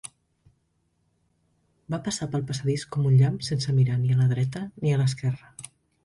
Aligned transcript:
Va 1.93 1.99
passar 2.07 2.27
pel 2.31 2.45
passadís 2.51 2.85
com 2.95 3.05
un 3.09 3.17
llamp 3.19 3.35
sense 3.49 3.75
mirar 3.81 3.99
ni 4.07 4.15
a 4.15 4.17
la 4.23 4.27
dreta 4.33 4.63
ni 4.85 4.95
a 4.95 4.99
l'esquerra. 5.03 5.53